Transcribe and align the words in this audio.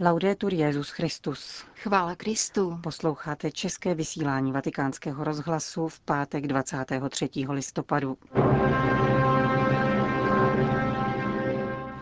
Laudetur 0.00 0.54
Jezus 0.54 0.90
Christus. 0.90 1.64
Chvála 1.74 2.14
Kristu. 2.14 2.78
Posloucháte 2.82 3.50
české 3.50 3.94
vysílání 3.94 4.52
Vatikánského 4.52 5.24
rozhlasu 5.24 5.88
v 5.88 6.00
pátek 6.00 6.46
23. 6.46 7.28
listopadu. 7.48 8.18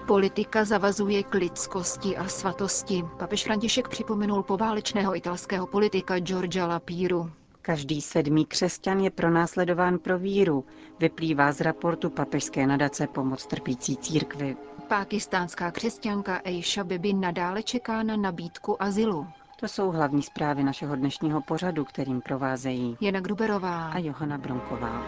Politika 0.07 0.65
zavazuje 0.65 1.23
k 1.23 1.35
lidskosti 1.35 2.17
a 2.17 2.29
svatosti. 2.29 3.03
Papež 3.19 3.45
František 3.45 3.89
připomenul 3.89 4.43
poválečného 4.43 5.17
italského 5.17 5.67
politika 5.67 6.19
Georgia 6.19 6.67
Lapíru. 6.67 7.31
Každý 7.63 8.01
sedmý 8.01 8.47
křesťan 8.47 9.01
je 9.01 9.11
pronásledován 9.11 9.99
pro 9.99 10.19
víru, 10.19 10.65
vyplývá 11.01 11.53
z 11.53 11.61
raportu 11.61 12.11
papežské 12.11 12.67
nadace 12.67 13.07
Pomoc 13.07 13.47
trpící 13.47 13.97
církvy. 13.97 14.57
Pákistánská 14.89 15.71
křesťanka 15.71 16.37
Aisha 16.45 16.85
Bibi 16.85 17.13
nadále 17.13 17.63
čeká 17.63 18.03
na 18.03 18.17
nabídku 18.17 18.83
azylu. 18.83 19.27
To 19.61 19.69
jsou 19.69 19.91
hlavní 19.91 20.23
zprávy 20.23 20.65
našeho 20.65 20.97
dnešního 20.97 21.41
pořadu, 21.43 21.85
kterým 21.85 22.21
provázejí 22.21 22.97
Jana 23.01 23.21
Gruberová 23.21 23.89
a 23.89 23.99
Johana 23.99 24.39
Bronková. 24.39 25.03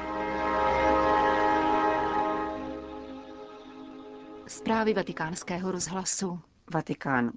Zprávy 4.47 4.95
vatikánského 4.95 5.73
rozhlasu. 5.73 6.41
Vatikán. 6.75 7.31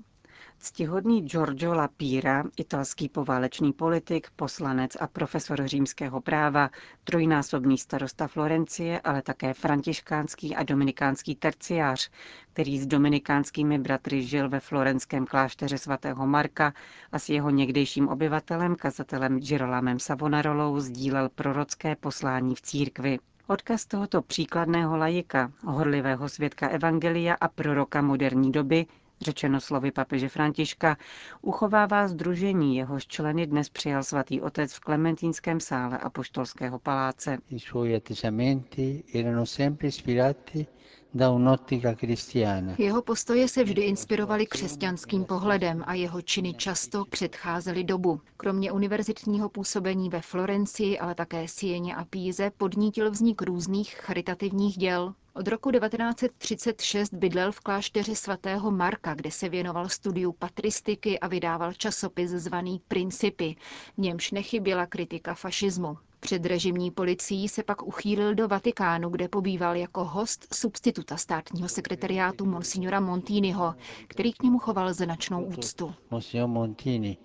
Ctihodný 0.61 1.21
Giorgio 1.21 1.73
Lapira, 1.73 2.43
italský 2.57 3.09
poválečný 3.09 3.73
politik, 3.73 4.27
poslanec 4.35 4.97
a 4.99 5.07
profesor 5.07 5.67
římského 5.67 6.21
práva, 6.21 6.69
trojnásobný 7.03 7.77
starosta 7.77 8.27
Florencie, 8.27 9.01
ale 9.01 9.21
také 9.21 9.53
františkánský 9.53 10.55
a 10.55 10.63
dominikánský 10.63 11.35
terciář, 11.35 12.09
který 12.53 12.79
s 12.79 12.87
dominikánskými 12.87 13.79
bratry 13.79 14.23
žil 14.23 14.49
ve 14.49 14.59
florenském 14.59 15.25
klášteře 15.25 15.77
svatého 15.77 16.27
Marka 16.27 16.73
a 17.11 17.19
s 17.19 17.29
jeho 17.29 17.49
někdejším 17.49 18.07
obyvatelem, 18.07 18.75
kazatelem 18.75 19.39
Girolamem 19.39 19.99
Savonarolou, 19.99 20.79
sdílel 20.79 21.29
prorocké 21.29 21.95
poslání 21.95 22.55
v 22.55 22.61
církvi. 22.61 23.19
Odkaz 23.47 23.85
tohoto 23.85 24.21
příkladného 24.21 24.97
lajika, 24.97 25.51
horlivého 25.65 26.29
svědka 26.29 26.67
Evangelia 26.67 27.37
a 27.41 27.47
proroka 27.47 28.01
moderní 28.01 28.51
doby, 28.51 28.85
řečeno 29.21 29.61
slovy 29.61 29.91
papeže 29.91 30.29
Františka, 30.29 30.97
uchovává 31.41 32.07
združení, 32.07 32.75
jehož 32.75 33.07
členy 33.07 33.47
dnes 33.47 33.69
přijal 33.69 34.03
svatý 34.03 34.41
otec 34.41 34.73
v 34.73 34.79
Klementínském 34.79 35.59
sále 35.59 35.97
Apoštolského 35.97 36.79
paláce. 36.79 37.37
I 37.49 37.59
suoi 37.59 37.95
atteggiamenti 37.95 39.03
erano 39.13 39.45
sempre 39.45 39.87
ispirati 39.87 40.67
da 41.13 41.29
un'ottica 41.31 41.93
cristiana. 41.95 42.75
Jeho 42.77 43.01
postoje 43.01 43.47
se 43.47 43.63
vždy 43.63 43.81
inspirovaly 43.81 44.45
křesťanským 44.45 45.25
pohledem 45.25 45.83
a 45.87 45.93
jeho 45.93 46.21
činy 46.21 46.53
často 46.53 47.05
předcházely 47.05 47.83
dobu. 47.83 48.21
Kromě 48.37 48.71
univerzitního 48.71 49.49
působení 49.49 50.09
ve 50.09 50.21
Florencii, 50.21 50.99
ale 50.99 51.15
také 51.15 51.47
Sieně 51.47 51.95
a 51.95 52.05
Píze 52.05 52.51
podnítil 52.57 53.11
vznik 53.11 53.41
různých 53.41 53.95
charitativních 53.95 54.77
děl. 54.77 55.13
Od 55.33 55.47
roku 55.47 55.71
1936 55.71 57.13
bydlel 57.13 57.51
v 57.51 57.59
klášteře 57.59 58.15
svatého 58.15 58.71
Marka, 58.71 59.13
kde 59.13 59.31
se 59.31 59.49
věnoval 59.49 59.89
studiu 59.89 60.31
patristiky 60.31 61.19
a 61.19 61.27
vydával 61.27 61.73
časopis 61.73 62.29
zvaný 62.31 62.81
Principy, 62.87 63.55
v 63.95 63.97
němž 63.97 64.31
nechyběla 64.31 64.85
kritika 64.85 65.33
fašismu. 65.33 65.97
Před 66.19 66.45
režimní 66.45 66.91
policií 66.91 67.49
se 67.49 67.63
pak 67.63 67.83
uchýlil 67.83 68.35
do 68.35 68.47
Vatikánu, 68.47 69.09
kde 69.09 69.27
pobýval 69.27 69.75
jako 69.75 70.03
host 70.05 70.53
substituta 70.53 71.17
státního 71.17 71.69
sekretariátu 71.69 72.45
Monsignora 72.45 72.99
Montiniho, 72.99 73.75
který 74.07 74.33
k 74.33 74.43
němu 74.43 74.59
choval 74.59 74.93
značnou 74.93 75.43
úctu. 75.45 75.93
Monsignor 76.11 76.47
Montini, 76.47 77.17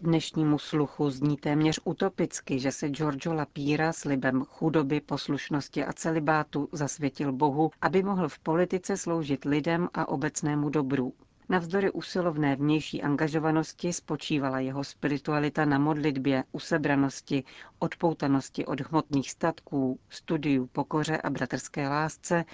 Dnešnímu 0.00 0.58
sluchu 0.58 1.10
zní 1.10 1.36
téměř 1.36 1.80
utopicky, 1.84 2.58
že 2.58 2.72
se 2.72 2.88
Giorgio 2.88 3.34
Lapira 3.34 3.92
slibem 3.92 4.44
chudoby, 4.44 5.00
poslušnosti 5.00 5.84
a 5.84 5.92
celibátu 5.92 6.68
zasvětil 6.72 7.32
Bohu, 7.32 7.70
aby 7.80 8.02
mohl 8.02 8.28
v 8.28 8.38
politice 8.38 8.96
sloužit 8.96 9.44
lidem 9.44 9.88
a 9.94 10.08
obecnému 10.08 10.68
dobru. 10.70 11.12
Navzdory 11.48 11.90
usilovné 11.90 12.56
vnější 12.56 13.02
angažovanosti 13.02 13.92
spočívala 13.92 14.60
jeho 14.60 14.84
spiritualita 14.84 15.64
na 15.64 15.78
modlitbě, 15.78 16.44
usebranosti, 16.52 17.44
odpoutanosti 17.78 18.66
od 18.66 18.80
hmotných 18.80 19.30
statků, 19.30 19.98
studiu, 20.08 20.66
pokoře 20.66 21.16
a 21.16 21.30
bratrské 21.30 21.88
lásce 21.88 22.44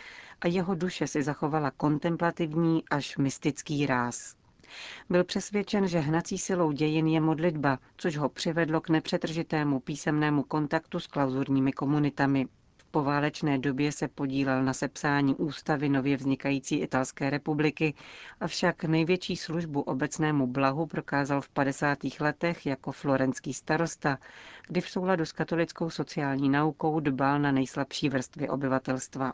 a 0.41 0.49
jeho 0.49 0.75
duše 0.75 1.07
si 1.07 1.23
zachovala 1.23 1.71
kontemplativní 1.71 2.85
až 2.91 3.17
mystický 3.17 3.87
ráz. 3.87 4.40
Byl 5.11 5.25
přesvědčen, 5.25 5.89
že 5.89 5.99
hnací 5.99 6.39
silou 6.39 6.73
dějin 6.73 7.07
je 7.07 7.21
modlitba, 7.21 7.79
což 7.97 8.17
ho 8.17 8.29
přivedlo 8.29 8.81
k 8.81 8.89
nepřetržitému 8.89 9.81
písemnému 9.81 10.43
kontaktu 10.43 11.01
s 11.01 11.07
klauzurními 11.07 11.73
komunitami 11.73 12.47
poválečné 12.91 13.59
době 13.59 13.93
se 13.93 14.09
podílel 14.09 14.63
na 14.65 14.73
sepsání 14.73 15.35
ústavy 15.35 15.89
nově 15.89 16.17
vznikající 16.17 16.77
italské 16.81 17.31
republiky, 17.31 17.95
avšak 18.41 18.85
největší 18.85 19.37
službu 19.37 19.81
obecnému 19.81 20.47
blahu 20.47 20.87
prokázal 20.87 21.41
v 21.41 21.49
50. 21.49 21.99
letech 22.21 22.67
jako 22.67 22.93
florenský 22.93 23.55
starosta, 23.55 24.19
kdy 24.69 24.81
v 24.81 24.89
souladu 24.91 25.25
s 25.25 25.33
katolickou 25.33 25.91
sociální 25.91 26.49
naukou 26.49 27.01
dbal 27.01 27.39
na 27.39 27.53
nejslabší 27.53 28.09
vrstvy 28.09 28.49
obyvatelstva. 28.49 29.33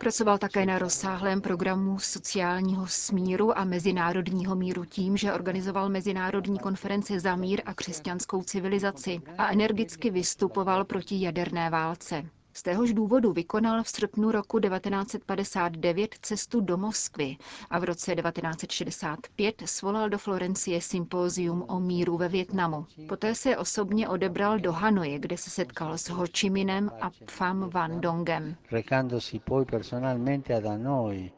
Pracoval 0.00 0.38
také 0.38 0.66
na 0.66 0.78
rozsáhlém 0.78 1.40
programu 1.40 1.98
sociálního 1.98 2.86
smíru 2.86 3.58
a 3.58 3.64
mezinárodního 3.64 4.56
míru 4.56 4.84
tím, 4.84 5.16
že 5.16 5.32
organizoval 5.32 5.88
mezinárodní 5.88 6.58
konference 6.58 7.20
za 7.20 7.36
mír 7.36 7.62
a 7.66 7.74
křesťanskou 7.74 8.42
civilizaci 8.42 9.20
a 9.38 9.49
energicky 9.50 10.10
vystupoval 10.10 10.84
proti 10.84 11.20
jaderné 11.22 11.70
válce. 11.70 12.24
Z 12.52 12.62
téhož 12.62 12.92
důvodu 12.92 13.32
vykonal 13.32 13.82
v 13.82 13.88
srpnu 13.88 14.30
roku 14.32 14.58
1959 14.60 16.14
cestu 16.22 16.60
do 16.60 16.76
Moskvy 16.76 17.36
a 17.70 17.78
v 17.78 17.84
roce 17.84 18.14
1965 18.14 19.62
svolal 19.66 20.08
do 20.08 20.18
Florencie 20.18 20.80
sympózium 20.80 21.64
o 21.68 21.80
míru 21.80 22.16
ve 22.16 22.28
Větnamu. 22.28 22.86
Poté 23.08 23.34
se 23.34 23.56
osobně 23.56 24.08
odebral 24.08 24.58
do 24.58 24.72
Hanoje, 24.72 25.18
kde 25.18 25.36
se 25.36 25.50
setkal 25.50 25.98
s 25.98 26.08
Ho 26.08 26.24
Chi 26.38 26.50
Minem 26.50 26.90
a 27.00 27.10
Pham 27.38 27.70
Van 27.70 28.00
Dongem. 28.00 28.56
Recandosi 28.70 29.38
poi 29.38 29.64
personalmente 29.64 30.54
ad 30.54 30.64
Hanoi, 30.64 31.30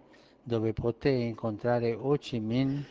dove 0.46 0.72
poté 0.72 1.10
incontrare 1.10 1.94
Ho 1.96 2.16
Chi 2.18 2.40
Minh. 2.40 2.84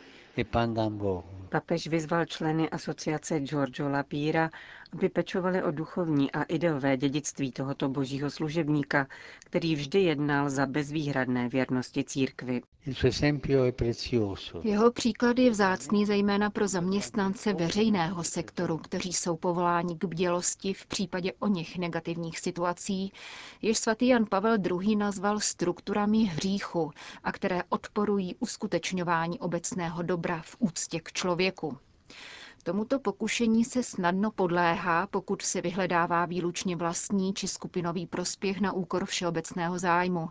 Papež 1.48 1.86
vyzval 1.86 2.24
členy 2.24 2.70
asociace 2.70 3.40
Giorgio 3.40 3.88
Lapira, 3.88 4.50
aby 4.92 5.08
pečovali 5.08 5.62
o 5.62 5.70
duchovní 5.70 6.32
a 6.32 6.42
ideové 6.42 6.96
dědictví 6.96 7.52
tohoto 7.52 7.88
božího 7.88 8.30
služebníka, 8.30 9.06
který 9.44 9.74
vždy 9.74 10.02
jednal 10.02 10.50
za 10.50 10.66
bezvýhradné 10.66 11.48
věrnosti 11.48 12.04
církvy. 12.04 12.62
Jeho 14.62 14.90
příklad 14.92 15.38
je 15.38 15.50
vzácný 15.50 16.06
zejména 16.06 16.50
pro 16.50 16.68
zaměstnance 16.68 17.52
veřejného 17.52 18.24
sektoru, 18.24 18.78
kteří 18.78 19.12
jsou 19.12 19.36
povoláni 19.36 19.98
k 19.98 20.04
bdělosti 20.04 20.74
v 20.74 20.86
případě 20.86 21.32
o 21.38 21.48
něch 21.48 21.78
negativních 21.78 22.38
situací, 22.38 23.12
jež 23.62 23.78
svatý 23.78 24.06
Jan 24.08 24.26
Pavel 24.30 24.56
II. 24.80 24.96
nazval 24.96 25.40
strukturami 25.40 26.18
hříchu 26.18 26.90
a 27.24 27.32
které 27.32 27.62
odporují 27.68 28.36
uskutečňování 28.40 29.38
obecného 29.40 30.02
dobra 30.02 30.21
v 30.42 30.56
úctě 30.58 31.00
k 31.00 31.12
člověku. 31.12 31.78
Tomuto 32.64 32.98
pokušení 32.98 33.64
se 33.64 33.82
snadno 33.82 34.30
podléhá, 34.30 35.06
pokud 35.06 35.42
se 35.42 35.60
vyhledává 35.60 36.26
výlučně 36.26 36.76
vlastní 36.76 37.34
či 37.34 37.48
skupinový 37.48 38.06
prospěch 38.06 38.60
na 38.60 38.72
úkor 38.72 39.04
všeobecného 39.04 39.78
zájmu, 39.78 40.28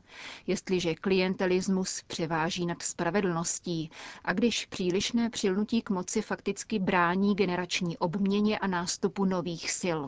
jestliže 0.48 0.96
klientelismus 0.96 2.02
převáží 2.08 2.66
nad 2.66 2.82
spravedlností 2.82 3.90
a 4.26 4.34
když 4.34 4.66
přílišné 4.66 5.30
přilnutí 5.30 5.82
k 5.82 5.90
moci 5.90 6.22
fakticky 6.22 6.80
brání 6.80 7.36
generační 7.36 7.98
obměně 7.98 8.60
a 8.60 8.68
nástupu 8.68 9.26
nových 9.26 9.72
sil. 9.82 10.00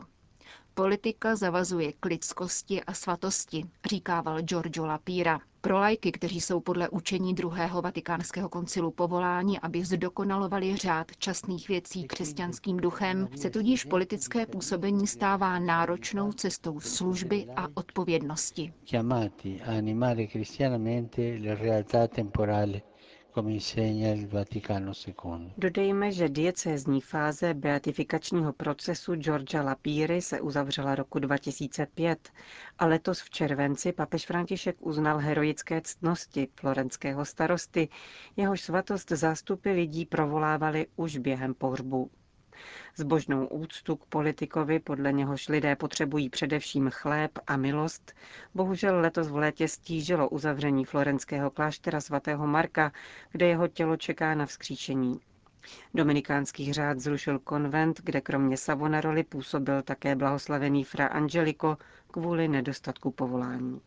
Politika 0.76 1.36
zavazuje 1.36 1.92
k 2.00 2.04
lidskosti 2.06 2.82
a 2.82 2.92
svatosti, 2.94 3.64
říkával 3.90 4.42
Giorgio 4.42 4.86
Lapira. 4.86 5.40
Pro 5.60 5.78
lajky, 5.78 6.12
kteří 6.12 6.40
jsou 6.40 6.60
podle 6.60 6.88
učení 6.88 7.34
druhého 7.34 7.82
vatikánského 7.82 8.48
koncilu 8.48 8.90
povoláni, 8.90 9.60
aby 9.60 9.84
zdokonalovali 9.84 10.76
řád 10.76 11.06
častných 11.18 11.68
věcí 11.68 12.04
křesťanským 12.06 12.76
duchem, 12.76 13.28
se 13.36 13.50
tudíž 13.50 13.84
politické 13.84 14.46
působení 14.46 15.06
stává 15.06 15.58
náročnou 15.58 16.32
cestou 16.32 16.80
služby 16.80 17.46
a 17.56 17.66
odpovědnosti. 17.74 18.72
Dodejme, 25.58 26.12
že 26.12 26.28
diecézní 26.28 27.00
fáze 27.00 27.54
beatifikačního 27.54 28.52
procesu 28.52 29.14
Georgia 29.14 29.62
Lapíry 29.62 30.22
se 30.22 30.40
uzavřela 30.40 30.94
roku 30.94 31.18
2005 31.18 32.28
a 32.78 32.86
letos 32.86 33.20
v 33.20 33.30
červenci 33.30 33.92
papež 33.92 34.26
František 34.26 34.76
uznal 34.80 35.18
heroické 35.18 35.80
ctnosti 35.80 36.48
florenského 36.60 37.24
starosty, 37.24 37.88
jehož 38.36 38.60
svatost 38.60 39.08
zástupy 39.10 39.70
lidí 39.70 40.06
provolávali 40.06 40.86
už 40.96 41.16
během 41.16 41.54
pohřbu. 41.54 42.10
Zbožnou 42.96 43.46
úctu 43.46 43.96
k 43.96 44.06
politikovi, 44.06 44.78
podle 44.80 45.12
něhož 45.12 45.48
lidé 45.48 45.76
potřebují 45.76 46.28
především 46.30 46.90
chléb 46.90 47.38
a 47.46 47.56
milost, 47.56 48.12
bohužel 48.54 49.00
letos 49.00 49.28
v 49.28 49.36
létě 49.36 49.68
stížilo 49.68 50.28
uzavření 50.28 50.84
florenského 50.84 51.50
kláštera 51.50 52.00
svatého 52.00 52.46
Marka, 52.46 52.92
kde 53.32 53.46
jeho 53.46 53.68
tělo 53.68 53.96
čeká 53.96 54.34
na 54.34 54.46
vzkříšení. 54.46 55.20
Dominikánský 55.94 56.72
řád 56.72 56.98
zrušil 57.00 57.38
konvent, 57.38 58.00
kde 58.04 58.20
kromě 58.20 58.56
Savonaroli 58.56 59.24
působil 59.24 59.82
také 59.82 60.16
blahoslavený 60.16 60.84
fra 60.84 61.06
Angelico 61.06 61.76
kvůli 62.10 62.48
nedostatku 62.48 63.10
povolání. 63.10 63.80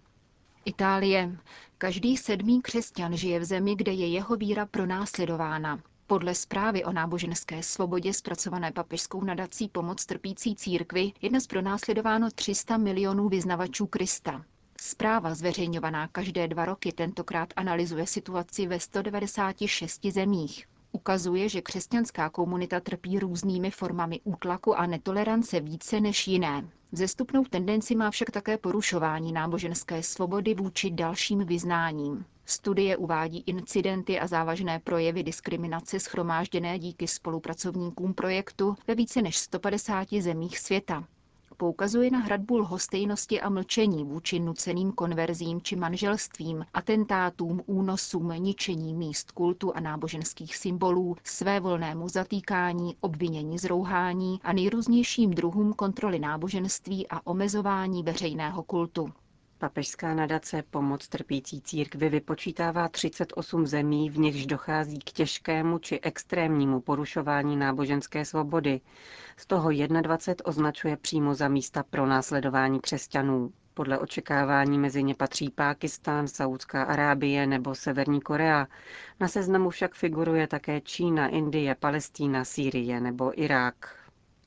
Itálie. 0.65 1.37
Každý 1.77 2.17
sedmý 2.17 2.61
křesťan 2.61 3.17
žije 3.17 3.39
v 3.39 3.43
zemi, 3.43 3.75
kde 3.75 3.91
je 3.91 4.07
jeho 4.07 4.35
víra 4.35 4.65
pronásledována. 4.65 5.79
Podle 6.09 6.35
zprávy 6.35 6.83
o 6.83 6.91
náboženské 6.91 7.63
svobodě 7.63 8.13
zpracované 8.13 8.71
papežskou 8.71 9.23
nadací 9.23 9.69
Pomoc 9.69 10.05
trpící 10.05 10.55
církvi 10.55 11.13
je 11.21 11.29
dnes 11.29 11.47
pronásledováno 11.47 12.31
300 12.31 12.77
milionů 12.77 13.29
vyznavačů 13.29 13.87
Krista. 13.87 14.45
Zpráva 14.81 15.35
zveřejňovaná 15.35 16.07
každé 16.07 16.47
dva 16.47 16.65
roky 16.65 16.91
tentokrát 16.91 17.53
analyzuje 17.55 18.07
situaci 18.07 18.67
ve 18.67 18.79
196 18.79 20.05
zemích. 20.05 20.67
Ukazuje, 20.91 21.49
že 21.49 21.61
křesťanská 21.61 22.29
komunita 22.29 22.79
trpí 22.79 23.19
různými 23.19 23.71
formami 23.71 24.19
útlaku 24.23 24.75
a 24.75 24.85
netolerance 24.85 25.59
více 25.59 26.01
než 26.01 26.27
jiné. 26.27 26.69
Zestupnou 26.91 27.43
tendenci 27.43 27.95
má 27.95 28.11
však 28.11 28.31
také 28.31 28.57
porušování 28.57 29.31
náboženské 29.31 30.03
svobody 30.03 30.53
vůči 30.53 30.91
dalším 30.91 31.45
vyznáním. 31.45 32.25
Studie 32.49 32.97
uvádí 32.97 33.43
incidenty 33.45 34.19
a 34.19 34.27
závažné 34.27 34.79
projevy 34.79 35.23
diskriminace 35.23 35.99
schromážděné 35.99 36.79
díky 36.79 37.07
spolupracovníkům 37.07 38.13
projektu 38.13 38.75
ve 38.87 38.95
více 38.95 39.21
než 39.21 39.37
150 39.37 40.07
zemích 40.19 40.59
světa. 40.59 41.03
Poukazuje 41.57 42.11
na 42.11 42.19
hradbu 42.19 42.57
lhostejnosti 42.57 43.41
a 43.41 43.49
mlčení 43.49 44.03
vůči 44.03 44.39
nuceným 44.39 44.91
konverzím 44.91 45.61
či 45.61 45.75
manželstvím, 45.75 46.65
atentátům, 46.73 47.61
únosům, 47.65 48.29
ničení 48.37 48.93
míst 48.93 49.31
kultu 49.31 49.75
a 49.75 49.79
náboženských 49.79 50.55
symbolů, 50.57 51.15
své 51.23 51.59
volnému 51.59 52.09
zatýkání, 52.09 52.95
obvinění 53.01 53.59
z 53.59 53.63
rouhání 53.65 54.39
a 54.43 54.53
nejrůznějším 54.53 55.31
druhům 55.31 55.73
kontroly 55.73 56.19
náboženství 56.19 57.07
a 57.09 57.27
omezování 57.27 58.03
veřejného 58.03 58.63
kultu. 58.63 59.09
Papežská 59.59 60.13
nadace 60.13 60.63
Pomoc 60.69 61.07
trpící 61.07 61.61
církvy 61.61 62.09
vypočítává 62.09 62.87
38 62.89 63.67
zemí, 63.67 64.09
v 64.09 64.17
nichž 64.19 64.45
dochází 64.45 64.99
k 64.99 65.03
těžkému 65.11 65.79
či 65.79 65.99
extrémnímu 65.99 66.81
porušování 66.81 67.57
náboženské 67.57 68.25
svobody. 68.25 68.81
Z 69.37 69.45
toho 69.45 69.69
21 70.01 70.45
označuje 70.45 70.97
přímo 70.97 71.35
za 71.35 71.47
místa 71.47 71.83
pro 71.89 72.05
následování 72.05 72.79
křesťanů. 72.79 73.51
Podle 73.73 73.99
očekávání 73.99 74.79
mezi 74.79 75.03
ně 75.03 75.15
patří 75.15 75.49
Pákistán, 75.49 76.27
Saudská 76.27 76.83
Arábie 76.83 77.47
nebo 77.47 77.75
Severní 77.75 78.21
Korea. 78.21 78.67
Na 79.19 79.27
seznamu 79.27 79.69
však 79.69 79.95
figuruje 79.95 80.47
také 80.47 80.81
Čína, 80.81 81.27
Indie, 81.27 81.75
Palestína, 81.75 82.45
Sýrie 82.45 82.99
nebo 82.99 83.41
Irák. 83.41 83.95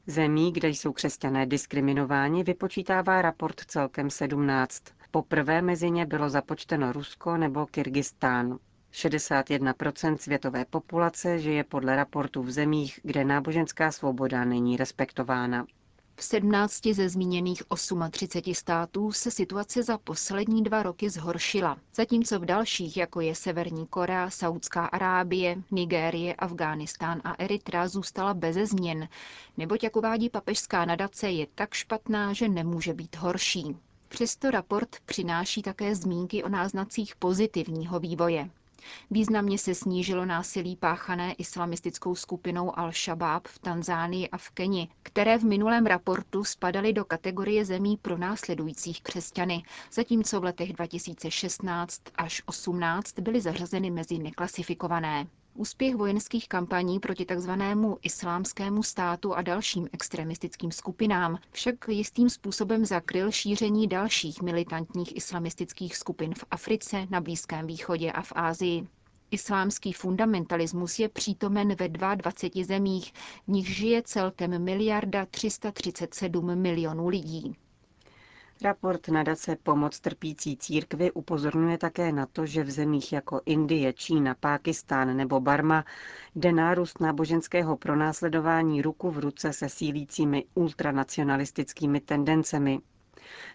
Zemí, 0.07 0.53
kde 0.53 0.69
jsou 0.69 0.93
křesťané 0.93 1.47
diskriminováni, 1.47 2.45
vypočítává 2.45 3.23
raport 3.23 3.61
celkem 3.61 4.11
17. 4.11 4.83
Poprvé 5.11 5.63
mezi 5.63 5.91
ně 5.91 6.07
bylo 6.07 6.31
započteno 6.31 6.93
Rusko 6.93 7.37
nebo 7.37 7.67
Kyrgyzstán. 7.67 8.59
61% 8.93 10.17
světové 10.17 10.65
populace 10.65 11.39
žije 11.39 11.65
podle 11.65 11.97
raportu 11.97 12.43
v 12.43 12.51
zemích, 12.51 13.01
kde 13.03 13.25
náboženská 13.25 13.93
svoboda 13.93 14.45
není 14.45 14.77
respektována. 14.77 15.67
V 16.17 16.25
17 16.25 16.87
ze 16.93 17.09
zmíněných 17.09 17.63
38 18.11 18.55
států 18.55 19.13
se 19.13 19.31
situace 19.31 19.83
za 19.83 19.99
poslední 19.99 20.63
dva 20.65 20.83
roky 20.83 21.11
zhoršila, 21.11 21.79
zatímco 21.95 22.39
v 22.41 22.45
dalších, 22.45 22.97
jako 22.97 23.21
je 23.21 23.35
Severní 23.35 23.87
Korea, 23.87 24.31
Saudská 24.31 24.87
Arábie, 24.87 25.57
Nigérie, 25.71 26.35
Afghánistán 26.35 27.21
a 27.25 27.35
Eritrea, 27.39 27.89
zůstala 27.89 28.35
beze 28.35 28.67
změn, 28.67 29.09
neboť, 29.57 29.83
jak 29.85 29.97
uvádí 29.97 30.31
papežská 30.31 30.85
nadace, 30.85 31.31
je 31.31 31.47
tak 31.55 31.75
špatná, 31.75 32.33
že 32.33 32.49
nemůže 32.49 32.95
být 32.95 33.17
horší. 33.17 33.77
Přesto 34.13 34.51
raport 34.51 34.97
přináší 35.07 35.63
také 35.63 35.95
zmínky 35.95 36.45
o 36.45 36.49
náznacích 36.49 37.17
pozitivního 37.17 38.01
vývoje. 38.01 38.51
Významně 39.11 39.59
se 39.59 39.75
snížilo 39.75 40.25
násilí 40.25 40.77
páchané 40.77 41.33
islamistickou 41.33 42.15
skupinou 42.15 42.71
Al-Shabaab 42.71 43.41
v 43.49 43.59
Tanzánii 43.59 44.29
a 44.29 44.39
v 44.39 44.51
Keni, 44.51 44.89
které 45.03 45.39
v 45.39 45.45
minulém 45.45 45.87
raportu 45.87 46.45
spadaly 46.45 46.93
do 46.93 47.05
kategorie 47.05 47.65
zemí 47.65 47.97
pro 47.97 48.19
následujících 48.19 49.03
křesťany, 49.03 49.63
zatímco 49.93 50.41
v 50.41 50.45
letech 50.45 50.73
2016 50.73 52.03
až 52.15 52.43
18 52.47 53.19
byly 53.19 53.41
zařazeny 53.41 53.91
mezi 53.91 54.19
neklasifikované. 54.19 55.27
Úspěch 55.61 55.95
vojenských 55.97 56.49
kampaní 56.49 57.01
proti 57.01 57.27
tzv. 57.27 57.51
islámskému 58.03 58.83
státu 58.83 59.35
a 59.35 59.43
dalším 59.43 59.89
extremistickým 59.93 60.73
skupinám 60.73 61.39
však 61.53 61.75
jistým 61.89 62.31
způsobem 62.31 62.85
zakryl 62.85 63.31
šíření 63.31 63.89
dalších 63.89 64.43
militantních 64.43 65.17
islamistických 65.17 65.97
skupin 65.97 66.35
v 66.35 66.45
Africe, 66.51 67.07
na 67.11 67.21
Blízkém 67.21 67.67
východě 67.67 68.13
a 68.13 68.23
v 68.23 68.33
Ázii. 68.35 68.87
Islámský 69.31 69.93
fundamentalismus 69.93 70.99
je 70.99 71.09
přítomen 71.09 71.75
ve 71.75 71.89
22 71.89 72.65
zemích, 72.65 73.13
v 73.45 73.49
nich 73.49 73.77
žije 73.77 74.03
celkem 74.03 74.65
miliarda 74.65 75.27
337 75.27 76.55
milionů 76.57 77.09
lidí. 77.09 77.57
Raport 78.63 79.09
nadace 79.09 79.57
Pomoc 79.63 80.01
trpící 80.01 80.57
církvy 80.57 81.13
upozorňuje 81.13 81.79
také 81.79 82.13
na 82.13 82.27
to, 82.27 82.47
že 82.47 82.63
v 82.65 82.71
zemích 82.71 83.13
jako 83.13 83.41
Indie, 83.47 83.93
Čína, 83.93 84.35
Pákistán 84.41 85.17
nebo 85.17 85.41
Barma 85.41 85.85
jde 86.35 86.53
nárůst 86.53 87.01
náboženského 87.01 87.77
pronásledování 87.77 88.83
ruku 88.83 89.11
v 89.11 89.19
ruce 89.19 89.53
se 89.53 89.69
sílícími 89.69 90.45
ultranacionalistickými 90.55 92.01
tendencemi. 92.01 92.81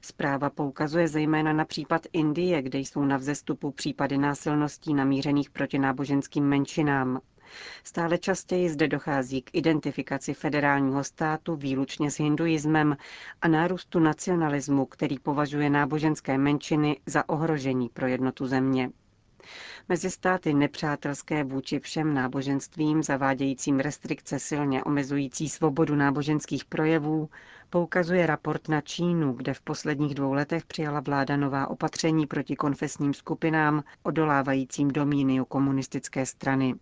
Zpráva 0.02 0.50
poukazuje 0.50 1.08
zejména 1.08 1.54
na 1.54 1.66
případ 1.66 2.02
Indie, 2.14 2.62
kde 2.62 2.80
jsou 2.80 3.06
na 3.06 3.18
vzestupu 3.18 3.72
případy 3.72 4.18
násilností 4.18 4.94
namířených 4.94 5.50
proti 5.50 5.80
náboženským 5.80 6.44
menšinám. 6.44 7.20
Stále 7.84 8.18
častěji 8.18 8.70
zde 8.70 8.88
dochází 8.88 9.42
k 9.42 9.50
identifikaci 9.54 10.34
federálního 10.34 11.04
státu 11.04 11.56
výlučně 11.56 12.12
s 12.12 12.18
hinduismem 12.20 12.98
a 13.42 13.48
nárůstu 13.48 14.00
nacionalismu, 14.00 14.86
který 14.86 15.20
považuje 15.20 15.70
náboženské 15.70 16.38
menšiny 16.38 17.00
za 17.06 17.30
ohrožení 17.30 17.90
pro 17.90 18.08
jednotu 18.08 18.46
země. 18.48 18.90
Mezi 19.90 20.12
státy 20.12 20.54
nepřátelské 20.54 21.44
vůči 21.44 21.80
všem 21.80 22.14
náboženstvím, 22.14 23.04
zavádějícím 23.04 23.80
restrikce 23.80 24.40
silně 24.40 24.84
omezující 24.84 25.50
svobodu 25.50 25.96
náboženských 25.96 26.66
projevů, 26.66 27.30
poukazuje 27.70 28.26
raport 28.26 28.70
na 28.70 28.82
Čínu, 28.82 29.34
kde 29.34 29.54
v 29.54 29.62
posledních 29.62 30.16
dvou 30.16 30.34
letech 30.34 30.66
přijala 30.66 31.00
vláda 31.00 31.38
nová 31.38 31.68
opatření 31.68 32.28
proti 32.28 32.56
konfesním 32.56 33.14
skupinám 33.14 33.84
odolávajícím 34.04 34.88
domíniu 34.88 35.46
komunistické 35.46 36.26
strany. 36.26 36.76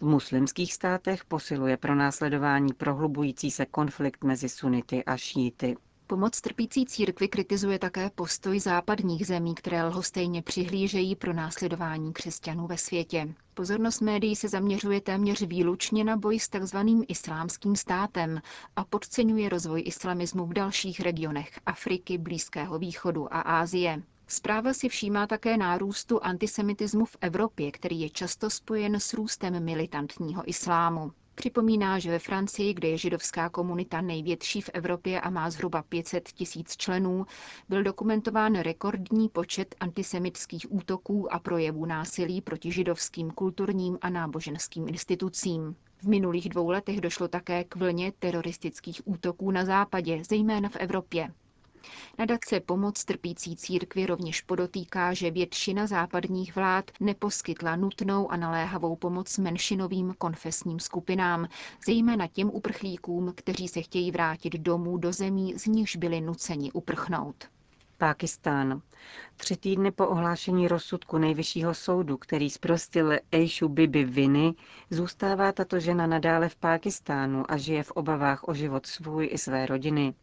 V 0.00 0.06
muslimských 0.06 0.74
státech 0.74 1.24
posiluje 1.24 1.76
pronásledování 1.76 2.72
prohlubující 2.72 3.50
se 3.50 3.66
konflikt 3.66 4.24
mezi 4.24 4.48
sunity 4.48 5.04
a 5.04 5.16
šíty. 5.16 5.76
Pomoc 6.06 6.40
trpící 6.40 6.86
církvi 6.86 7.28
kritizuje 7.28 7.78
také 7.78 8.10
postoj 8.10 8.60
západních 8.60 9.26
zemí, 9.26 9.54
které 9.54 9.84
lhostejně 9.84 10.42
přihlížejí 10.42 11.16
pro 11.16 11.32
následování 11.32 12.12
křesťanů 12.12 12.66
ve 12.66 12.78
světě. 12.78 13.34
Pozornost 13.54 14.00
médií 14.00 14.36
se 14.36 14.48
zaměřuje 14.48 15.00
téměř 15.00 15.42
výlučně 15.42 16.04
na 16.04 16.16
boj 16.16 16.38
s 16.40 16.48
tzv. 16.48 16.76
islámským 17.08 17.76
státem 17.76 18.40
a 18.76 18.84
podceňuje 18.84 19.48
rozvoj 19.48 19.82
islamismu 19.86 20.46
v 20.46 20.52
dalších 20.52 21.00
regionech 21.00 21.60
Afriky, 21.66 22.18
Blízkého 22.18 22.78
východu 22.78 23.34
a 23.34 23.40
Ázie. 23.40 24.02
Zpráva 24.28 24.72
si 24.74 24.88
všímá 24.88 25.26
také 25.26 25.56
nárůstu 25.56 26.24
antisemitismu 26.24 27.04
v 27.04 27.16
Evropě, 27.20 27.72
který 27.72 28.00
je 28.00 28.10
často 28.10 28.50
spojen 28.50 28.94
s 29.00 29.14
růstem 29.14 29.64
militantního 29.64 30.42
islámu. 30.48 31.12
Připomíná, 31.34 31.98
že 31.98 32.10
ve 32.10 32.18
Francii, 32.18 32.74
kde 32.74 32.88
je 32.88 32.98
židovská 32.98 33.48
komunita 33.48 34.00
největší 34.00 34.60
v 34.60 34.70
Evropě 34.74 35.20
a 35.20 35.30
má 35.30 35.50
zhruba 35.50 35.82
500 35.82 36.28
tisíc 36.28 36.76
členů, 36.76 37.26
byl 37.68 37.82
dokumentován 37.82 38.54
rekordní 38.54 39.28
počet 39.28 39.74
antisemitských 39.80 40.72
útoků 40.72 41.32
a 41.34 41.38
projevů 41.38 41.86
násilí 41.86 42.40
proti 42.40 42.72
židovským 42.72 43.30
kulturním 43.30 43.98
a 44.00 44.10
náboženským 44.10 44.88
institucím. 44.88 45.76
V 45.98 46.08
minulých 46.08 46.48
dvou 46.48 46.68
letech 46.68 47.00
došlo 47.00 47.28
také 47.28 47.64
k 47.64 47.76
vlně 47.76 48.12
teroristických 48.18 49.00
útoků 49.04 49.50
na 49.50 49.64
západě, 49.64 50.22
zejména 50.28 50.68
v 50.68 50.76
Evropě. 50.76 51.32
Nadace 52.18 52.60
Pomoc 52.60 53.04
trpící 53.04 53.56
církvi 53.56 54.06
rovněž 54.06 54.40
podotýká, 54.40 55.14
že 55.14 55.30
většina 55.30 55.86
západních 55.86 56.56
vlád 56.56 56.90
neposkytla 57.00 57.76
nutnou 57.76 58.30
a 58.30 58.36
naléhavou 58.36 58.96
pomoc 58.96 59.38
menšinovým 59.38 60.14
konfesním 60.18 60.80
skupinám, 60.80 61.48
zejména 61.86 62.26
těm 62.26 62.50
uprchlíkům, 62.50 63.32
kteří 63.36 63.68
se 63.68 63.82
chtějí 63.82 64.10
vrátit 64.10 64.52
domů 64.52 64.96
do 64.98 65.12
zemí, 65.12 65.54
z 65.58 65.66
nichž 65.66 65.96
byli 65.96 66.20
nuceni 66.20 66.72
uprchnout. 66.72 67.48
Pákistán. 67.98 68.82
Tři 69.36 69.56
týdny 69.56 69.90
po 69.90 70.08
ohlášení 70.08 70.68
rozsudku 70.68 71.18
nejvyššího 71.18 71.74
soudu, 71.74 72.16
který 72.16 72.50
zprostil 72.50 73.12
Eishu 73.32 73.68
Bibi 73.68 74.04
viny, 74.04 74.54
zůstává 74.90 75.52
tato 75.52 75.80
žena 75.80 76.06
nadále 76.06 76.48
v 76.48 76.56
Pákistánu 76.56 77.44
a 77.48 77.56
žije 77.56 77.82
v 77.82 77.90
obavách 77.90 78.48
o 78.48 78.54
život 78.54 78.86
svůj 78.86 79.28
i 79.32 79.38
své 79.38 79.66
rodiny. 79.66 80.14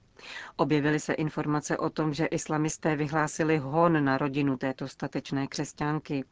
Objevily 0.56 1.00
se 1.00 1.14
informace 1.14 1.78
o 1.78 1.90
tom, 1.90 2.14
že 2.14 2.26
islamisté 2.26 2.96
vyhlásili 2.96 3.58
hon 3.58 4.06
na 4.06 4.18
rodinu 4.18 4.58
této 4.58 4.88
statečné 4.88 5.48
křesťanky. 5.48 6.24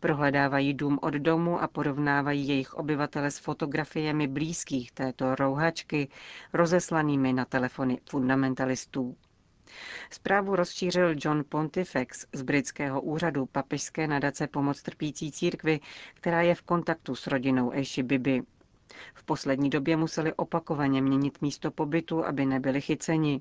Prohledávají 0.00 0.74
dům 0.74 0.98
od 1.02 1.14
domu 1.14 1.62
a 1.62 1.68
porovnávají 1.68 2.48
jejich 2.48 2.74
obyvatele 2.74 3.30
s 3.30 3.38
fotografiemi 3.38 4.26
blízkých 4.26 4.92
této 4.92 5.34
rouhačky, 5.34 6.08
rozeslanými 6.52 7.32
na 7.32 7.44
telefony 7.44 8.00
fundamentalistů. 8.10 9.16
Zprávu 10.10 10.56
rozšířil 10.56 11.14
John 11.16 11.44
Pontifex 11.48 12.26
z 12.32 12.42
britského 12.42 13.00
úřadu 13.00 13.46
papežské 13.46 14.06
nadace 14.06 14.46
pomoc 14.46 14.82
trpící 14.82 15.32
církvy, 15.32 15.80
která 16.14 16.42
je 16.42 16.54
v 16.54 16.62
kontaktu 16.62 17.14
s 17.14 17.26
rodinou 17.26 17.70
Eši 17.72 18.02
Bibi. 18.02 18.42
V 19.14 19.24
poslední 19.24 19.70
době 19.70 19.96
museli 19.96 20.34
opakovaně 20.34 21.02
měnit 21.02 21.42
místo 21.42 21.70
pobytu, 21.70 22.24
aby 22.24 22.46
nebyli 22.46 22.80
chyceni. 22.80 23.40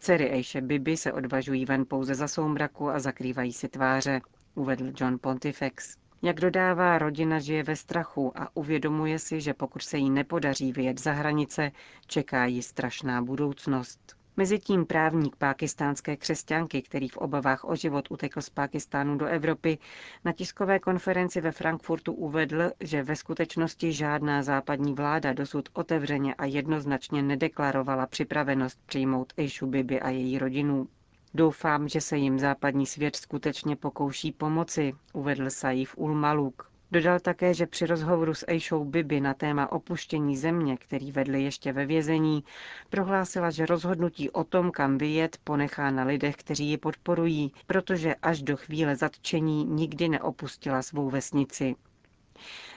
Dcery 0.00 0.30
Ejše 0.30 0.60
Bibi 0.60 0.96
se 0.96 1.12
odvažují 1.12 1.64
ven 1.64 1.84
pouze 1.88 2.14
za 2.14 2.28
soumraku 2.28 2.90
a 2.90 2.98
zakrývají 2.98 3.52
si 3.52 3.68
tváře, 3.68 4.20
uvedl 4.54 4.92
John 5.00 5.18
Pontifex. 5.20 5.96
Jak 6.22 6.40
dodává, 6.40 6.98
rodina 6.98 7.38
žije 7.38 7.62
ve 7.62 7.76
strachu 7.76 8.32
a 8.38 8.56
uvědomuje 8.56 9.18
si, 9.18 9.40
že 9.40 9.54
pokud 9.54 9.82
se 9.82 9.98
jí 9.98 10.10
nepodaří 10.10 10.72
vyjet 10.72 11.00
za 11.00 11.12
hranice, 11.12 11.70
čeká 12.06 12.44
ji 12.44 12.62
strašná 12.62 13.22
budoucnost. 13.22 14.23
Mezitím 14.36 14.86
právník 14.86 15.36
pákistánské 15.36 16.16
křesťanky, 16.16 16.82
který 16.82 17.08
v 17.08 17.16
obavách 17.16 17.64
o 17.64 17.76
život 17.76 18.10
utekl 18.10 18.40
z 18.42 18.50
Pákistánu 18.50 19.18
do 19.18 19.26
Evropy, 19.26 19.78
na 20.24 20.32
tiskové 20.32 20.78
konferenci 20.78 21.40
ve 21.40 21.52
Frankfurtu 21.52 22.12
uvedl, 22.12 22.70
že 22.80 23.02
ve 23.02 23.16
skutečnosti 23.16 23.92
žádná 23.92 24.42
západní 24.42 24.94
vláda 24.94 25.32
dosud 25.32 25.68
otevřeně 25.72 26.34
a 26.34 26.44
jednoznačně 26.44 27.22
nedeklarovala 27.22 28.06
připravenost 28.06 28.78
přijmout 28.86 29.32
Eishu 29.36 29.66
Bibi 29.66 30.00
a 30.00 30.10
její 30.10 30.38
rodinu. 30.38 30.88
Doufám, 31.34 31.88
že 31.88 32.00
se 32.00 32.16
jim 32.16 32.38
západní 32.38 32.86
svět 32.86 33.16
skutečně 33.16 33.76
pokouší 33.76 34.32
pomoci, 34.32 34.92
uvedl 35.12 35.50
Saif 35.50 35.94
ul 35.98 36.14
Maluk, 36.14 36.70
Dodal 36.94 37.20
také, 37.20 37.54
že 37.54 37.66
při 37.66 37.86
rozhovoru 37.86 38.34
s 38.34 38.44
Ejšou 38.48 38.84
Bibi 38.84 39.20
na 39.20 39.34
téma 39.34 39.72
opuštění 39.72 40.36
země, 40.36 40.76
který 40.76 41.12
vedli 41.12 41.42
ještě 41.42 41.72
ve 41.72 41.86
vězení, 41.86 42.44
prohlásila, 42.90 43.50
že 43.50 43.66
rozhodnutí 43.66 44.30
o 44.30 44.44
tom, 44.44 44.70
kam 44.70 44.98
vyjet, 44.98 45.38
ponechá 45.44 45.90
na 45.90 46.04
lidech, 46.04 46.36
kteří 46.36 46.66
ji 46.66 46.76
podporují, 46.78 47.52
protože 47.66 48.14
až 48.14 48.42
do 48.42 48.56
chvíle 48.56 48.96
zatčení 48.96 49.64
nikdy 49.64 50.08
neopustila 50.08 50.82
svou 50.82 51.10
vesnici. 51.10 51.76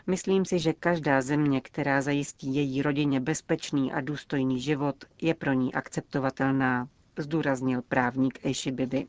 Myslím 0.08 0.46
si, 0.46 0.60
že 0.60 0.74
každá 0.74 1.22
země, 1.22 1.62
která 1.62 2.02
zajistí 2.02 2.56
její 2.56 2.82
rodině 2.82 3.20
bezpečný 3.20 3.94
a 3.94 4.02
důstojný 4.02 4.60
život, 4.60 4.96
je 5.22 5.34
pro 5.34 5.54
ní 5.54 5.74
akceptovatelná, 5.74 6.88
zdůraznil 7.18 7.82
právník 7.82 8.40
Ejši 8.46 8.72
Bibi. 8.72 9.08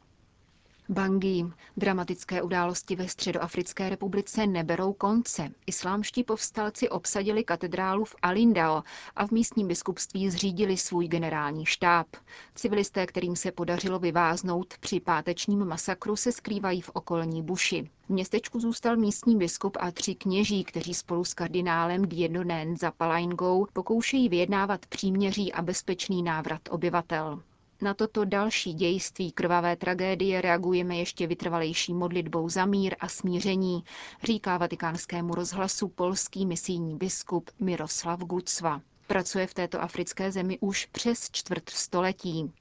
Bangui. 0.91 1.45
Dramatické 1.77 2.43
události 2.43 2.97
ve 2.97 3.09
Středoafrické 3.09 3.91
republice 3.91 4.47
neberou 4.47 4.93
konce. 4.93 5.49
Islámští 5.67 6.25
povstalci 6.25 6.89
obsadili 6.89 7.45
katedrálu 7.45 8.05
v 8.05 8.17
Alindao 8.23 8.83
a 9.17 9.27
v 9.27 9.31
místním 9.31 9.69
biskupství 9.69 10.31
zřídili 10.31 10.77
svůj 10.77 11.09
generální 11.09 11.67
štáb. 11.67 12.07
Civilisté, 12.55 13.07
kterým 13.07 13.37
se 13.37 13.53
podařilo 13.53 13.99
vyváznout 13.99 14.75
při 14.81 15.01
pátečním 15.01 15.65
masakru, 15.65 16.17
se 16.17 16.33
skrývají 16.33 16.81
v 16.81 16.91
okolní 16.95 17.43
buši. 17.43 17.91
V 18.07 18.11
městečku 18.11 18.61
zůstal 18.61 18.97
místní 18.97 19.37
biskup 19.37 19.77
a 19.81 19.91
tři 19.91 20.15
kněží, 20.15 20.65
kteří 20.65 20.95
spolu 20.95 21.25
s 21.25 21.35
kardinálem 21.35 22.09
Diendonen 22.09 22.77
za 22.77 22.91
Palaingou 22.91 23.67
pokoušejí 23.73 24.29
vyjednávat 24.29 24.87
příměří 24.87 25.53
a 25.53 25.63
bezpečný 25.63 26.23
návrat 26.23 26.61
obyvatel. 26.71 27.43
Na 27.83 27.95
toto 27.95 28.25
další 28.25 28.75
dějství 28.75 29.33
krvavé 29.33 29.77
tragédie 29.77 30.41
reagujeme 30.41 30.97
ještě 30.97 31.27
vytrvalejší 31.27 31.95
modlitbou 31.95 32.49
za 32.49 32.67
mír 32.67 32.97
a 33.01 33.09
smíření, 33.09 33.85
říká 34.23 34.57
vatikánskému 34.59 35.35
rozhlasu 35.35 35.89
polský 35.89 36.47
misijní 36.47 36.97
biskup 36.97 37.51
Miroslav 37.61 38.21
Gucva. 38.21 38.81
Pracuje 39.07 39.47
v 39.47 39.55
této 39.55 39.83
africké 39.83 40.33
zemi 40.33 40.59
už 40.61 40.87
přes 40.87 41.31
čtvrt 41.31 41.71
století. 41.71 42.53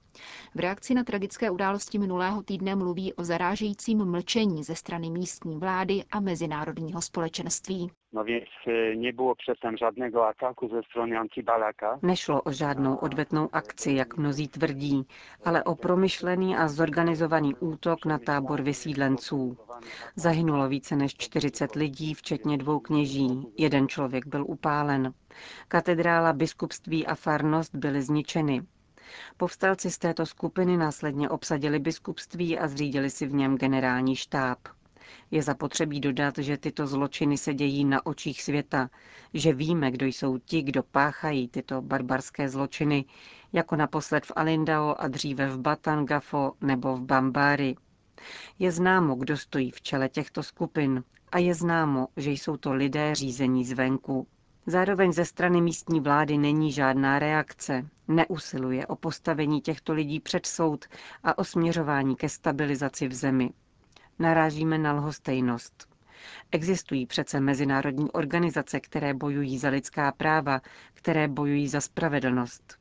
V 0.55 0.59
reakci 0.59 0.93
na 0.93 1.03
tragické 1.03 1.49
události 1.49 1.99
minulého 1.99 2.43
týdne 2.43 2.75
mluví 2.75 3.13
o 3.13 3.23
zarážejícím 3.23 4.05
mlčení 4.05 4.63
ze 4.63 4.75
strany 4.75 5.09
místní 5.09 5.57
vlády 5.57 6.03
a 6.11 6.19
mezinárodního 6.19 7.01
společenství. 7.01 7.91
No 8.13 8.23
więc 8.23 8.45
e, 8.67 8.95
nie 8.95 9.13
było 9.13 9.35
przedtem 9.35 9.77
żadnego 9.77 10.27
ataku 10.27 10.67
ze 10.67 10.83
strony 10.83 11.17
Antibalaka. 11.17 11.99
Nešlo 12.01 12.41
o 12.41 12.51
žádnou 12.51 12.95
odvetnou 12.95 13.49
akci, 13.51 13.93
jak 13.93 14.17
mnozí 14.17 14.47
tvrdí, 14.47 15.07
ale 15.45 15.63
o 15.63 15.75
promyšlený 15.75 16.55
a 16.55 16.67
zorganizovaný 16.67 17.55
útok 17.55 18.05
na 18.05 18.19
tábor 18.19 18.61
vysídlenců. 18.61 19.57
Zahynulo 20.15 20.67
více 20.67 20.95
než 20.95 21.15
40 21.17 21.75
lidí, 21.75 22.13
včetně 22.13 22.57
dvou 22.57 22.79
kněží. 22.79 23.47
Jeden 23.57 23.87
člověk 23.87 24.25
byl 24.25 24.45
upálen. 24.47 25.13
Katedrála, 25.67 26.33
biskupství 26.33 27.07
a 27.07 27.15
farnost 27.15 27.75
byly 27.75 28.01
zničeny. 28.01 28.61
Povstalci 29.37 29.91
z 29.91 29.97
této 29.97 30.25
skupiny 30.25 30.77
následně 30.77 31.29
obsadili 31.29 31.79
biskupství 31.79 32.59
a 32.59 32.67
zřídili 32.67 33.09
si 33.09 33.27
v 33.27 33.33
něm 33.33 33.57
generální 33.57 34.15
štáb. 34.15 34.59
Je 35.31 35.43
zapotřebí 35.43 35.99
dodat, 35.99 36.37
že 36.37 36.57
tyto 36.57 36.87
zločiny 36.87 37.37
se 37.37 37.53
dějí 37.53 37.85
na 37.85 38.05
očích 38.05 38.43
světa, 38.43 38.89
že 39.33 39.53
víme, 39.53 39.91
kdo 39.91 40.05
jsou 40.05 40.37
ti, 40.37 40.61
kdo 40.61 40.83
páchají 40.83 41.47
tyto 41.47 41.81
barbarské 41.81 42.49
zločiny, 42.49 43.05
jako 43.53 43.75
naposled 43.75 44.25
v 44.25 44.31
Alindao 44.35 44.95
a 44.97 45.07
dříve 45.07 45.47
v 45.49 45.59
Batangafo 45.59 46.53
nebo 46.61 46.95
v 46.95 47.01
Bambári. 47.01 47.75
Je 48.59 48.71
známo, 48.71 49.15
kdo 49.15 49.37
stojí 49.37 49.71
v 49.71 49.81
čele 49.81 50.09
těchto 50.09 50.43
skupin 50.43 51.03
a 51.31 51.37
je 51.37 51.53
známo, 51.55 52.07
že 52.17 52.31
jsou 52.31 52.57
to 52.57 52.73
lidé 52.73 53.15
řízení 53.15 53.65
zvenku. 53.65 54.27
Zároveň 54.69 55.13
ze 55.13 55.25
strany 55.25 55.61
místní 55.61 55.99
vlády 55.99 56.37
není 56.37 56.71
žádná 56.71 57.19
reakce, 57.19 57.85
neusiluje 58.07 58.87
o 58.87 58.95
postavení 58.95 59.61
těchto 59.61 59.93
lidí 59.93 60.19
před 60.19 60.45
soud 60.45 60.85
a 61.23 61.37
o 61.37 61.43
směřování 61.43 62.15
ke 62.15 62.29
stabilizaci 62.29 63.07
v 63.07 63.13
zemi. 63.13 63.49
Narážíme 64.19 64.77
na 64.77 64.93
lhostejnost. 64.93 65.89
Existují 66.51 67.05
přece 67.05 67.39
mezinárodní 67.39 68.11
organizace, 68.11 68.79
které 68.79 69.13
bojují 69.13 69.57
za 69.57 69.69
lidská 69.69 70.11
práva, 70.11 70.61
které 70.93 71.27
bojují 71.27 71.67
za 71.67 71.81
spravedlnost. 71.81 72.79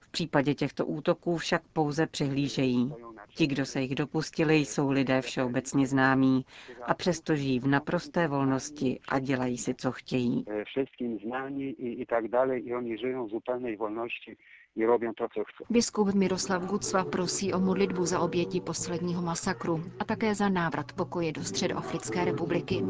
V 0.00 0.08
případě 0.08 0.54
těchto 0.54 0.86
útoků 0.86 1.36
však 1.36 1.62
pouze 1.72 2.06
přihlížejí. 2.06 2.92
Ti, 3.36 3.46
kdo 3.46 3.64
se 3.66 3.80
jich 3.80 3.94
dopustili, 3.94 4.54
jsou 4.56 4.90
lidé 4.90 5.20
všeobecně 5.20 5.86
známí 5.86 6.44
a 6.86 6.94
přesto 6.94 7.36
žijí 7.36 7.60
v 7.60 7.66
naprosté 7.66 8.28
volnosti 8.28 9.00
a 9.08 9.18
dělají 9.18 9.58
si, 9.58 9.74
co 9.74 9.92
chtějí. 9.92 10.44
Wszystkim 10.64 11.18
znani 11.18 11.70
i, 11.70 12.02
i 12.02 12.06
tak 12.06 12.28
dalej 12.28 12.62
i 12.66 12.74
oni 12.74 12.98
żyją 12.98 13.26
w 13.26 13.30
zupełnej 13.30 13.76
wolności 13.76 14.36
i 14.76 14.86
robią 14.86 15.14
to, 15.14 15.28
co 15.28 15.44
chcą. 15.44 15.64
Biskup 15.70 16.14
Miroslav 16.14 16.64
Gucva 16.66 17.04
prosí 17.04 17.52
o 17.52 17.60
modlitbu 17.60 18.04
za 18.06 18.20
oběti 18.20 18.60
posledního 18.60 19.22
masakru 19.22 19.84
a 19.98 20.04
také 20.04 20.34
za 20.34 20.48
návrat 20.48 20.92
pokoje 20.92 21.32
do 21.32 21.44
Středoafrické 21.44 22.24
republiky. 22.24 22.82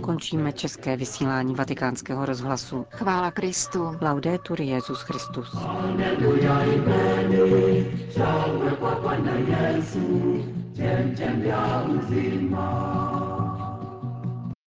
Končíme 0.00 0.52
české 0.52 0.96
vysílání 0.96 1.54
vatikánského 1.54 2.26
rozhlasu. 2.26 2.86
Chvála 2.90 3.30
Kristu. 3.30 3.96
Laudetur 4.00 4.60
Jezus 4.60 5.02
Christus. 5.02 5.56
Yesu. 9.48 10.44
chemchem 10.76 11.42
ya 11.42 11.84
uzima 11.88 13.23